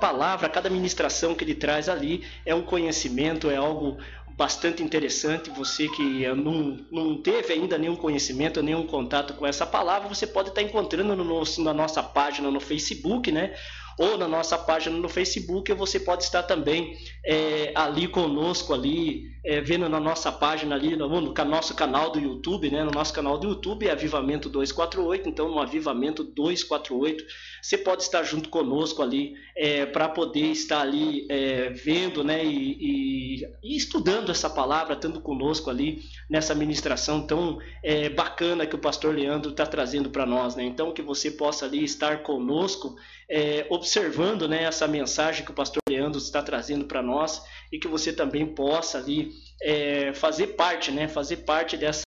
palavra, 0.00 0.48
cada 0.48 0.70
ministração 0.70 1.34
que 1.34 1.44
ele 1.44 1.54
traz 1.54 1.88
ali 1.88 2.24
é 2.44 2.54
um 2.54 2.62
conhecimento, 2.62 3.50
é 3.50 3.56
algo 3.56 3.98
bastante 4.30 4.82
interessante. 4.82 5.50
Você 5.50 5.86
que 5.88 6.26
não, 6.34 6.78
não 6.90 7.20
teve 7.20 7.52
ainda 7.52 7.76
nenhum 7.76 7.94
conhecimento, 7.94 8.62
nenhum 8.62 8.86
contato 8.86 9.34
com 9.34 9.46
essa 9.46 9.66
palavra, 9.66 10.08
você 10.08 10.26
pode 10.26 10.48
estar 10.48 10.62
encontrando 10.62 11.14
no 11.14 11.22
nosso, 11.22 11.62
na 11.62 11.74
nossa 11.74 12.02
página 12.02 12.50
no 12.50 12.58
Facebook, 12.58 13.30
né? 13.30 13.54
Ou 13.98 14.16
na 14.16 14.28
nossa 14.28 14.56
página 14.56 14.96
no 14.96 15.08
Facebook, 15.08 15.72
você 15.74 16.00
pode 16.00 16.24
estar 16.24 16.42
também 16.42 16.96
é, 17.24 17.72
ali 17.74 18.08
conosco, 18.08 18.72
ali, 18.72 19.24
é, 19.44 19.60
vendo 19.60 19.88
na 19.88 20.00
nossa 20.00 20.30
página 20.30 20.74
ali, 20.74 20.96
no, 20.96 21.08
no, 21.08 21.34
nosso 21.44 21.74
canal 21.74 22.10
do 22.10 22.18
YouTube, 22.18 22.70
né? 22.70 22.84
No 22.84 22.90
nosso 22.90 23.12
canal 23.12 23.38
do 23.38 23.48
YouTube 23.48 23.86
é 23.86 23.92
Avivamento 23.92 24.48
248, 24.48 25.28
então 25.28 25.50
no 25.50 25.58
Avivamento 25.58 26.24
248, 26.24 27.24
você 27.62 27.78
pode 27.78 28.02
estar 28.02 28.22
junto 28.22 28.48
conosco 28.48 29.02
ali 29.02 29.34
é, 29.56 29.84
para 29.86 30.08
poder 30.08 30.46
estar 30.46 30.80
ali 30.80 31.26
é, 31.30 31.70
vendo, 31.70 32.24
né? 32.24 32.44
E, 32.44 32.76
e, 32.80 33.44
e, 33.62 33.76
estudando 33.76 34.30
essa 34.30 34.48
palavra, 34.48 34.94
estando 34.94 35.20
conosco 35.20 35.70
ali 35.70 36.02
nessa 36.28 36.54
ministração 36.54 37.26
tão 37.26 37.58
é, 37.82 38.08
bacana 38.08 38.66
que 38.66 38.74
o 38.74 38.78
pastor 38.78 39.14
Leandro 39.14 39.50
está 39.50 39.66
trazendo 39.66 40.10
para 40.10 40.26
nós, 40.26 40.56
né? 40.56 40.64
Então 40.64 40.92
que 40.92 41.02
você 41.02 41.30
possa 41.30 41.66
ali 41.66 41.84
estar 41.84 42.22
conosco 42.22 42.96
é, 43.28 43.66
observando 43.90 44.48
né, 44.48 44.62
essa 44.62 44.86
mensagem 44.86 45.44
que 45.44 45.50
o 45.50 45.54
pastor 45.54 45.82
Leandro 45.88 46.18
está 46.18 46.40
trazendo 46.40 46.84
para 46.84 47.02
nós 47.02 47.42
e 47.72 47.78
que 47.78 47.88
você 47.88 48.12
também 48.12 48.46
possa 48.46 48.98
ali 48.98 49.32
é, 49.60 50.14
fazer 50.14 50.48
parte, 50.48 50.92
né, 50.92 51.08
fazer 51.08 51.38
parte 51.38 51.76
dessa, 51.76 52.04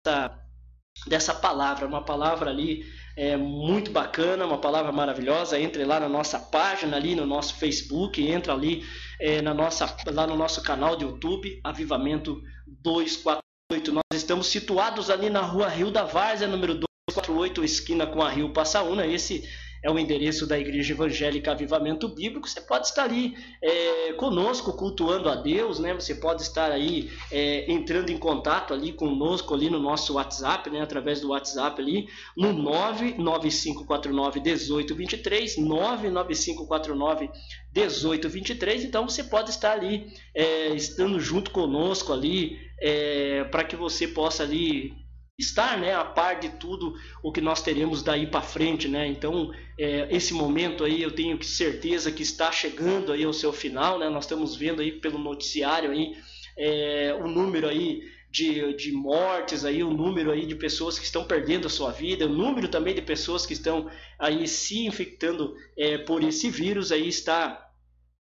dessa 1.07 1.33
palavra, 1.33 1.87
uma 1.87 2.05
palavra 2.05 2.51
ali 2.51 2.85
é, 3.17 3.35
muito 3.35 3.89
bacana, 3.89 4.45
uma 4.45 4.59
palavra 4.59 4.91
maravilhosa. 4.91 5.59
Entre 5.59 5.83
lá 5.83 5.99
na 5.99 6.07
nossa 6.07 6.37
página, 6.37 6.97
ali 6.97 7.15
no 7.15 7.25
nosso 7.25 7.55
Facebook, 7.55 8.21
entra 8.21 8.53
ali 8.53 8.85
é, 9.19 9.41
na 9.41 9.53
nossa, 9.53 9.91
lá 10.13 10.27
no 10.27 10.35
nosso 10.35 10.61
canal 10.61 10.95
de 10.95 11.03
YouTube, 11.03 11.59
Avivamento 11.63 12.39
248. 12.67 13.91
Nós 13.91 14.03
estamos 14.13 14.45
situados 14.47 15.09
ali 15.09 15.31
na 15.31 15.41
rua 15.41 15.67
Rio 15.67 15.89
da 15.89 16.03
Várzea, 16.03 16.47
número 16.47 16.75
248, 16.75 17.63
esquina 17.63 18.05
com 18.05 18.21
a 18.21 18.29
Rio 18.29 18.53
Passaúna. 18.53 19.07
Esse 19.07 19.43
é 19.83 19.89
o 19.89 19.97
endereço 19.97 20.45
da 20.45 20.59
Igreja 20.59 20.93
Evangélica 20.93 21.51
Avivamento 21.51 22.07
Bíblico. 22.07 22.47
Você 22.47 22.61
pode 22.61 22.87
estar 22.87 23.03
ali 23.03 23.35
é, 23.61 24.13
conosco, 24.13 24.73
cultuando 24.73 25.27
a 25.27 25.35
Deus, 25.35 25.79
né? 25.79 25.93
Você 25.93 26.15
pode 26.15 26.43
estar 26.43 26.71
aí 26.71 27.09
é, 27.31 27.71
entrando 27.71 28.11
em 28.11 28.17
contato 28.17 28.73
ali 28.73 28.93
conosco 28.93 29.53
ali 29.53 29.69
no 29.69 29.79
nosso 29.79 30.13
WhatsApp, 30.13 30.69
né? 30.69 30.81
Através 30.81 31.21
do 31.21 31.29
WhatsApp 31.29 31.81
ali 31.81 32.07
no 32.37 32.53
99549 32.53 34.39
1823, 34.39 35.57
99549 35.57 37.29
1823. 37.73 38.83
Então 38.83 39.09
você 39.09 39.23
pode 39.23 39.49
estar 39.49 39.71
ali 39.71 40.13
é, 40.35 40.69
estando 40.75 41.19
junto 41.19 41.49
conosco 41.51 42.13
ali 42.13 42.59
é, 42.79 43.43
para 43.45 43.63
que 43.63 43.75
você 43.75 44.07
possa 44.07 44.43
ali 44.43 45.00
estar 45.41 45.77
né, 45.77 45.93
a 45.93 46.05
par 46.05 46.39
de 46.39 46.49
tudo 46.49 46.93
o 47.21 47.31
que 47.31 47.41
nós 47.41 47.61
teremos 47.61 48.01
daí 48.01 48.27
para 48.27 48.41
frente. 48.41 48.87
Né? 48.87 49.07
Então, 49.07 49.51
é, 49.77 50.07
esse 50.09 50.33
momento 50.33 50.83
aí 50.83 51.01
eu 51.01 51.11
tenho 51.11 51.41
certeza 51.43 52.11
que 52.11 52.23
está 52.23 52.51
chegando 52.51 53.11
aí 53.11 53.23
ao 53.23 53.33
seu 53.33 53.51
final. 53.51 53.99
Né? 53.99 54.09
Nós 54.09 54.23
estamos 54.23 54.55
vendo 54.55 54.81
aí 54.81 54.93
pelo 54.93 55.17
noticiário 55.17 55.91
aí, 55.91 56.15
é, 56.57 57.17
o 57.19 57.27
número 57.27 57.67
aí 57.67 58.01
de, 58.31 58.73
de 58.75 58.93
mortes, 58.93 59.65
aí, 59.65 59.83
o 59.83 59.91
número 59.91 60.31
aí 60.31 60.45
de 60.45 60.55
pessoas 60.55 60.97
que 60.97 61.03
estão 61.03 61.25
perdendo 61.25 61.67
a 61.67 61.69
sua 61.69 61.91
vida, 61.91 62.25
o 62.25 62.29
número 62.29 62.69
também 62.69 62.95
de 62.95 63.01
pessoas 63.01 63.45
que 63.45 63.51
estão 63.51 63.91
aí 64.17 64.47
se 64.47 64.85
infectando 64.85 65.53
é, 65.77 65.97
por 65.97 66.23
esse 66.23 66.49
vírus 66.49 66.93
aí 66.93 67.09
está 67.09 67.69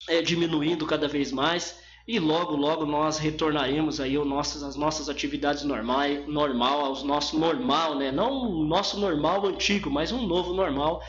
é, 0.09 0.21
diminuindo 0.21 0.85
cada 0.85 1.07
vez 1.07 1.31
mais 1.31 1.79
e 2.13 2.19
logo 2.19 2.57
logo 2.57 2.85
nós 2.85 3.19
retornaremos 3.19 4.01
aí 4.01 4.17
ao 4.17 4.25
nossos, 4.25 4.65
às 4.65 4.75
nossas 4.75 5.09
atividades 5.09 5.63
normais, 5.63 6.27
normal, 6.27 6.85
aos 6.85 7.05
nosso 7.05 7.39
normal, 7.39 7.97
né? 7.97 8.11
Não 8.11 8.51
o 8.51 8.65
nosso 8.65 8.99
normal 8.99 9.47
antigo, 9.47 9.89
mas 9.89 10.11
um 10.11 10.27
novo 10.27 10.53
normal 10.53 11.01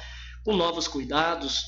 com 0.45 0.55
novos 0.55 0.87
cuidados, 0.87 1.63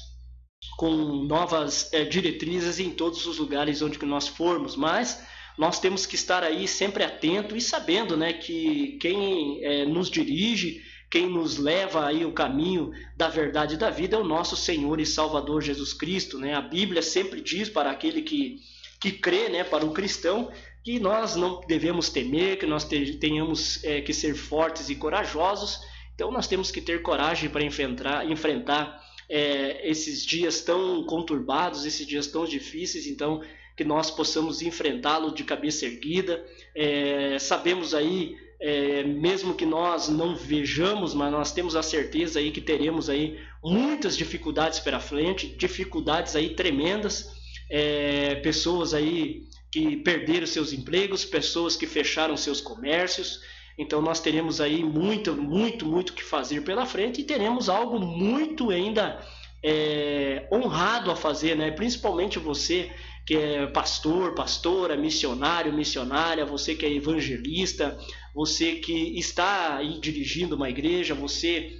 com 0.77 0.91
novas 1.25 1.91
é, 1.91 2.05
diretrizes 2.05 2.79
em 2.79 2.91
todos 2.91 3.25
os 3.25 3.39
lugares 3.39 3.81
onde 3.81 3.97
que 3.97 4.05
nós 4.05 4.27
formos, 4.27 4.75
mas 4.75 5.25
nós 5.57 5.79
temos 5.79 6.05
que 6.05 6.13
estar 6.13 6.43
aí 6.43 6.67
sempre 6.67 7.03
atento 7.03 7.57
e 7.57 7.61
sabendo, 7.61 8.15
né, 8.15 8.33
que 8.33 8.99
quem 9.01 9.63
é, 9.63 9.83
nos 9.83 10.11
dirige, 10.11 10.79
quem 11.09 11.27
nos 11.27 11.57
leva 11.57 12.05
aí 12.05 12.23
o 12.23 12.33
caminho 12.33 12.91
da 13.17 13.29
verdade 13.29 13.73
e 13.73 13.77
da 13.79 13.89
vida 13.89 14.15
é 14.15 14.19
o 14.19 14.23
nosso 14.23 14.55
Senhor 14.55 14.99
e 14.99 15.07
Salvador 15.07 15.59
Jesus 15.63 15.91
Cristo, 15.91 16.37
né? 16.37 16.53
A 16.53 16.61
Bíblia 16.61 17.01
sempre 17.01 17.41
diz 17.41 17.67
para 17.67 17.89
aquele 17.89 18.21
que 18.21 18.57
que 19.03 19.11
crê, 19.11 19.49
né, 19.49 19.65
para 19.65 19.85
o 19.85 19.91
cristão, 19.91 20.49
que 20.81 20.97
nós 20.97 21.35
não 21.35 21.59
devemos 21.67 22.07
temer, 22.07 22.57
que 22.57 22.65
nós 22.65 22.85
tenhamos 22.85 23.83
é, 23.83 23.99
que 23.99 24.13
ser 24.13 24.33
fortes 24.33 24.89
e 24.89 24.95
corajosos. 24.95 25.81
Então 26.15 26.31
nós 26.31 26.47
temos 26.47 26.71
que 26.71 26.79
ter 26.79 27.01
coragem 27.01 27.49
para 27.49 27.65
enfrentar, 27.65 28.25
enfrentar 28.31 29.03
é, 29.29 29.89
esses 29.89 30.25
dias 30.25 30.61
tão 30.61 31.03
conturbados, 31.03 31.85
esses 31.85 32.07
dias 32.07 32.27
tão 32.27 32.45
difíceis. 32.45 33.05
Então 33.05 33.41
que 33.75 33.83
nós 33.83 34.09
possamos 34.09 34.61
enfrentá-lo 34.61 35.33
de 35.33 35.43
cabeça 35.43 35.85
erguida. 35.85 36.41
É, 36.73 37.37
sabemos 37.39 37.93
aí, 37.93 38.37
é, 38.57 39.03
mesmo 39.03 39.53
que 39.53 39.65
nós 39.65 40.07
não 40.07 40.33
vejamos, 40.33 41.13
mas 41.13 41.29
nós 41.29 41.51
temos 41.51 41.75
a 41.75 41.83
certeza 41.83 42.39
aí 42.39 42.51
que 42.51 42.61
teremos 42.61 43.09
aí 43.09 43.37
muitas 43.61 44.15
dificuldades 44.15 44.79
pela 44.79 45.01
frente, 45.01 45.49
dificuldades 45.57 46.37
aí 46.37 46.55
tremendas 46.55 47.32
é, 47.75 48.35
pessoas 48.35 48.93
aí 48.93 49.47
que 49.71 49.97
perderam 49.97 50.45
seus 50.45 50.71
empregos, 50.71 51.25
pessoas 51.25 51.75
que 51.75 51.87
fecharam 51.87 52.37
seus 52.37 52.61
comércios. 52.61 53.39
Então 53.79 53.99
nós 53.99 54.19
teremos 54.19 54.61
aí 54.61 54.83
muito, 54.83 55.33
muito, 55.33 55.83
muito 55.83 56.13
que 56.13 56.23
fazer 56.23 56.61
pela 56.61 56.85
frente 56.85 57.21
e 57.21 57.23
teremos 57.23 57.69
algo 57.69 57.99
muito 57.99 58.69
ainda 58.69 59.19
é, 59.63 60.47
honrado 60.51 61.09
a 61.09 61.15
fazer, 61.15 61.55
né? 61.57 61.71
Principalmente 61.71 62.37
você 62.37 62.91
que 63.25 63.35
é 63.35 63.65
pastor, 63.65 64.35
pastora, 64.35 64.95
missionário, 64.95 65.73
missionária, 65.73 66.45
você 66.45 66.75
que 66.75 66.85
é 66.85 66.93
evangelista, 66.93 67.97
você 68.35 68.73
que 68.73 69.17
está 69.17 69.77
aí 69.77 69.99
dirigindo 69.99 70.55
uma 70.55 70.69
igreja, 70.69 71.15
você 71.15 71.71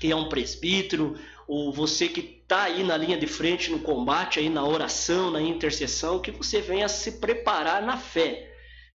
que 0.00 0.10
é 0.10 0.16
um 0.16 0.28
presbítero, 0.28 1.16
ou 1.46 1.72
você 1.72 2.08
que 2.08 2.20
está 2.42 2.64
aí 2.64 2.82
na 2.84 2.96
linha 2.96 3.16
de 3.16 3.26
frente 3.26 3.70
no 3.70 3.78
combate, 3.78 4.38
aí 4.38 4.48
na 4.48 4.64
oração, 4.64 5.30
na 5.30 5.40
intercessão, 5.40 6.20
que 6.20 6.30
você 6.30 6.60
venha 6.60 6.88
se 6.88 7.12
preparar 7.12 7.82
na 7.82 7.96
fé, 7.96 8.50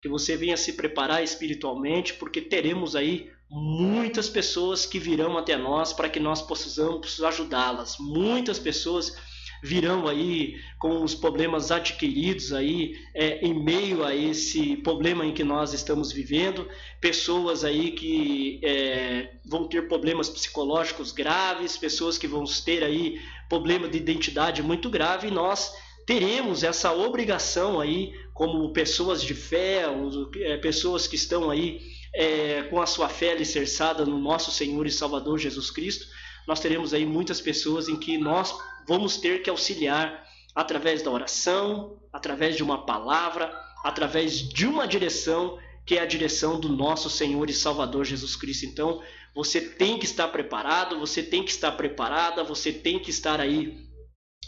que 0.02 0.08
você 0.08 0.36
venha 0.36 0.56
se 0.56 0.74
preparar 0.74 1.22
espiritualmente, 1.22 2.14
porque 2.14 2.40
teremos 2.40 2.94
aí 2.94 3.30
muitas 3.50 4.28
pessoas 4.28 4.84
que 4.84 4.98
virão 4.98 5.38
até 5.38 5.56
nós 5.56 5.92
para 5.92 6.08
que 6.08 6.18
nós 6.18 6.42
possamos 6.42 7.22
ajudá-las. 7.22 7.96
Muitas 7.98 8.58
pessoas 8.58 9.16
virão 9.64 10.06
aí 10.06 10.60
com 10.78 11.02
os 11.02 11.14
problemas 11.14 11.70
adquiridos 11.70 12.52
aí 12.52 12.98
é, 13.14 13.38
em 13.40 13.54
meio 13.54 14.04
a 14.04 14.14
esse 14.14 14.76
problema 14.76 15.24
em 15.24 15.32
que 15.32 15.42
nós 15.42 15.72
estamos 15.72 16.12
vivendo, 16.12 16.68
pessoas 17.00 17.64
aí 17.64 17.92
que 17.92 18.60
é, 18.62 19.30
vão 19.42 19.66
ter 19.66 19.88
problemas 19.88 20.28
psicológicos 20.28 21.12
graves, 21.12 21.78
pessoas 21.78 22.18
que 22.18 22.28
vão 22.28 22.44
ter 22.44 22.84
aí 22.84 23.18
problema 23.48 23.88
de 23.88 23.96
identidade 23.96 24.62
muito 24.62 24.90
grave, 24.90 25.28
e 25.28 25.30
nós 25.30 25.72
teremos 26.06 26.62
essa 26.62 26.92
obrigação 26.92 27.80
aí 27.80 28.12
como 28.34 28.70
pessoas 28.70 29.22
de 29.22 29.32
fé, 29.32 29.86
é, 30.40 30.58
pessoas 30.58 31.06
que 31.06 31.16
estão 31.16 31.50
aí 31.50 31.80
é, 32.14 32.64
com 32.64 32.82
a 32.82 32.86
sua 32.86 33.08
fé 33.08 33.32
alicerçada 33.32 34.04
no 34.04 34.18
nosso 34.18 34.50
Senhor 34.50 34.86
e 34.86 34.90
Salvador 34.90 35.38
Jesus 35.38 35.70
Cristo, 35.70 36.06
nós 36.46 36.60
teremos 36.60 36.92
aí 36.92 37.06
muitas 37.06 37.40
pessoas 37.40 37.88
em 37.88 37.96
que 37.96 38.18
nós 38.18 38.54
vamos 38.86 39.16
ter 39.16 39.42
que 39.42 39.50
auxiliar 39.50 40.24
através 40.54 41.02
da 41.02 41.10
oração, 41.10 41.98
através 42.12 42.56
de 42.56 42.62
uma 42.62 42.86
palavra, 42.86 43.52
através 43.84 44.38
de 44.38 44.66
uma 44.66 44.86
direção 44.86 45.58
que 45.84 45.98
é 45.98 46.00
a 46.00 46.06
direção 46.06 46.58
do 46.58 46.68
nosso 46.68 47.10
Senhor 47.10 47.50
e 47.50 47.52
Salvador 47.52 48.04
Jesus 48.04 48.36
Cristo. 48.36 48.64
Então, 48.64 49.02
você 49.34 49.60
tem 49.60 49.98
que 49.98 50.04
estar 50.04 50.28
preparado, 50.28 50.98
você 50.98 51.22
tem 51.22 51.42
que 51.42 51.50
estar 51.50 51.72
preparada, 51.72 52.42
você 52.42 52.72
tem 52.72 52.98
que 52.98 53.10
estar 53.10 53.40
aí 53.40 53.76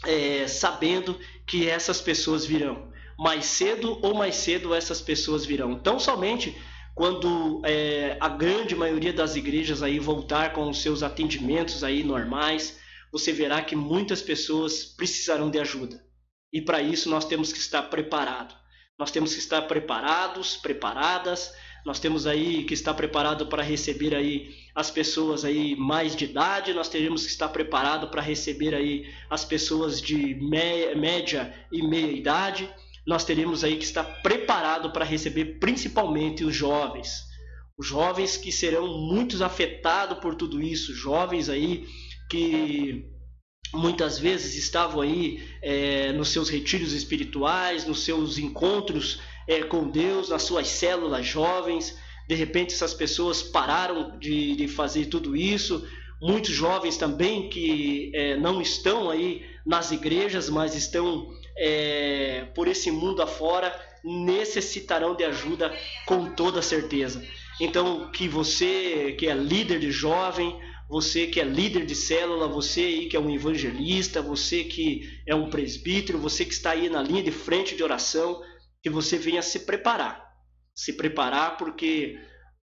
é, 0.05 0.47
sabendo 0.47 1.19
que 1.45 1.69
essas 1.69 2.01
pessoas 2.01 2.45
virão. 2.45 2.91
Mais 3.19 3.45
cedo 3.45 3.99
ou 4.01 4.15
mais 4.15 4.35
cedo 4.35 4.73
essas 4.73 5.01
pessoas 5.01 5.45
virão. 5.45 5.73
Então, 5.73 5.99
somente 5.99 6.55
quando 6.95 7.61
é, 7.63 8.17
a 8.19 8.27
grande 8.27 8.75
maioria 8.75 9.13
das 9.13 9.35
igrejas 9.35 9.83
aí 9.83 9.99
voltar 9.99 10.53
com 10.53 10.67
os 10.67 10.81
seus 10.81 11.03
atendimentos 11.03 11.83
aí 11.83 12.03
normais, 12.03 12.79
você 13.11 13.31
verá 13.31 13.61
que 13.61 13.75
muitas 13.75 14.21
pessoas 14.21 14.83
precisarão 14.83 15.49
de 15.49 15.59
ajuda. 15.59 16.03
E 16.51 16.61
para 16.61 16.81
isso 16.81 17.09
nós 17.09 17.25
temos 17.25 17.51
que 17.51 17.59
estar 17.59 17.83
preparados. 17.83 18.55
Nós 18.97 19.11
temos 19.11 19.33
que 19.33 19.39
estar 19.39 19.61
preparados, 19.63 20.57
preparadas, 20.57 21.53
nós 21.85 21.99
temos 21.99 22.27
aí 22.27 22.63
que 22.65 22.73
estar 22.73 22.93
preparado 22.93 23.47
para 23.47 23.63
receber 23.63 24.13
aí 24.13 24.53
as 24.75 24.91
pessoas 24.91 25.45
aí 25.45 25.75
mais 25.75 26.15
de 26.15 26.25
idade, 26.25 26.73
nós 26.73 26.89
teremos 26.89 27.23
que 27.23 27.31
estar 27.31 27.47
preparado 27.49 28.09
para 28.09 28.21
receber 28.21 28.75
aí 28.75 29.07
as 29.29 29.45
pessoas 29.45 30.01
de 30.01 30.35
média 30.35 31.53
e 31.71 31.81
meia 31.81 32.11
idade, 32.11 32.69
nós 33.05 33.23
teremos 33.23 33.63
aí 33.63 33.77
que 33.77 33.85
estar 33.85 34.03
preparado 34.21 34.91
para 34.91 35.05
receber 35.05 35.59
principalmente 35.59 36.43
os 36.43 36.53
jovens. 36.53 37.23
Os 37.77 37.87
jovens 37.87 38.35
que 38.35 38.51
serão 38.51 38.87
muito 38.87 39.41
afetados 39.41 40.17
por 40.17 40.35
tudo 40.35 40.61
isso, 40.61 40.93
jovens 40.93 41.47
aí 41.47 41.87
que 42.29 43.05
muitas 43.73 44.17
vezes 44.17 44.55
estavam 44.55 45.01
aí 45.01 45.43
é, 45.61 46.11
nos 46.13 46.29
seus 46.29 46.49
retiros 46.49 46.93
espirituais, 46.93 47.85
nos 47.85 48.03
seus 48.03 48.37
encontros 48.37 49.19
é, 49.47 49.63
com 49.63 49.89
Deus, 49.89 50.29
nas 50.29 50.43
suas 50.43 50.67
células 50.67 51.25
jovens. 51.25 51.97
De 52.27 52.35
repente, 52.35 52.73
essas 52.73 52.93
pessoas 52.93 53.41
pararam 53.41 54.17
de, 54.19 54.55
de 54.55 54.67
fazer 54.67 55.05
tudo 55.05 55.35
isso. 55.35 55.87
Muitos 56.21 56.53
jovens 56.53 56.97
também 56.97 57.49
que 57.49 58.11
é, 58.13 58.35
não 58.35 58.61
estão 58.61 59.09
aí 59.09 59.45
nas 59.65 59.91
igrejas, 59.91 60.49
mas 60.49 60.75
estão 60.75 61.29
é, 61.57 62.47
por 62.55 62.67
esse 62.67 62.89
mundo 62.89 63.21
afora, 63.21 63.73
necessitarão 64.03 65.15
de 65.15 65.23
ajuda 65.23 65.75
com 66.05 66.31
toda 66.31 66.61
certeza. 66.61 67.23
Então, 67.59 68.11
que 68.11 68.27
você 68.27 69.15
que 69.17 69.27
é 69.27 69.33
líder 69.33 69.79
de 69.79 69.91
jovem, 69.91 70.55
você 70.89 71.27
que 71.27 71.39
é 71.39 71.43
líder 71.43 71.85
de 71.85 71.95
célula, 71.95 72.47
você 72.47 72.81
aí 72.81 73.09
que 73.09 73.17
é 73.17 73.19
um 73.19 73.29
evangelista, 73.29 74.21
você 74.21 74.63
que 74.63 75.21
é 75.27 75.35
um 75.35 75.49
presbítero, 75.49 76.17
você 76.17 76.45
que 76.45 76.53
está 76.53 76.71
aí 76.71 76.89
na 76.89 77.01
linha 77.01 77.21
de 77.21 77.31
frente 77.31 77.75
de 77.75 77.83
oração, 77.83 78.41
que 78.81 78.89
você 78.89 79.17
venha 79.17 79.41
se 79.41 79.61
preparar. 79.61 80.25
Se 80.73 80.93
preparar 80.93 81.57
porque 81.57 82.17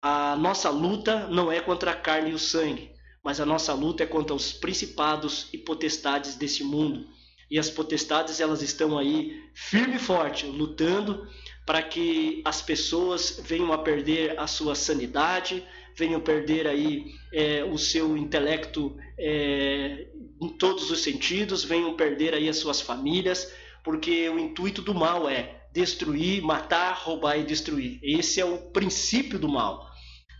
a 0.00 0.36
nossa 0.36 0.70
luta 0.70 1.26
não 1.28 1.50
é 1.50 1.60
contra 1.60 1.90
a 1.90 1.96
carne 1.96 2.30
e 2.30 2.34
o 2.34 2.38
sangue, 2.38 2.92
mas 3.24 3.40
a 3.40 3.46
nossa 3.46 3.72
luta 3.72 4.04
é 4.04 4.06
contra 4.06 4.36
os 4.36 4.52
principados 4.52 5.48
e 5.52 5.58
potestades 5.58 6.36
desse 6.36 6.62
mundo. 6.62 7.08
E 7.50 7.58
as 7.58 7.70
potestades 7.70 8.38
elas 8.38 8.62
estão 8.62 8.98
aí 8.98 9.42
firme 9.54 9.96
e 9.96 9.98
forte, 9.98 10.46
lutando 10.46 11.26
para 11.66 11.82
que 11.82 12.42
as 12.44 12.60
pessoas 12.60 13.40
venham 13.42 13.72
a 13.72 13.78
perder 13.78 14.38
a 14.38 14.46
sua 14.46 14.74
sanidade, 14.74 15.66
venham 15.96 16.20
perder 16.20 16.66
aí 16.66 17.14
é, 17.32 17.64
o 17.64 17.78
seu 17.78 18.16
intelecto 18.16 18.96
é, 19.18 20.08
em 20.40 20.48
todos 20.58 20.90
os 20.90 21.02
sentidos, 21.02 21.64
venham 21.64 21.94
perder 21.94 22.34
aí 22.34 22.48
as 22.48 22.56
suas 22.56 22.80
famílias, 22.80 23.52
porque 23.82 24.28
o 24.28 24.38
intuito 24.38 24.82
do 24.82 24.94
mal 24.94 25.28
é 25.28 25.62
destruir, 25.72 26.42
matar, 26.42 26.94
roubar 26.94 27.36
e 27.38 27.44
destruir. 27.44 27.98
Esse 28.02 28.40
é 28.40 28.44
o 28.44 28.58
princípio 28.58 29.38
do 29.38 29.48
mal. 29.48 29.90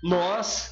Nós 0.03 0.62